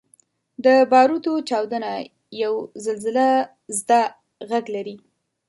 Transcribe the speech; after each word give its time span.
•د 0.65 0.67
باروتو 0.91 1.33
چاودنه 1.49 1.91
یو 2.41 2.53
زلزلهزده 2.85 4.01
ږغ 4.49 4.65
لري. 4.75 4.95